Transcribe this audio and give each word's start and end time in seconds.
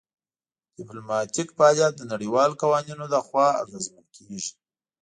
ډیپلوماتیک 0.77 1.47
فعالیت 1.57 1.93
د 1.97 2.03
نړیوالو 2.11 2.59
قوانینو 2.61 3.05
لخوا 3.13 3.47
اغیزمن 3.63 4.05
کیږي 4.15 4.39